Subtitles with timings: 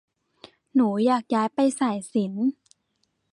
[0.75, 2.47] หนูอยากย้ายไปสายศิลป์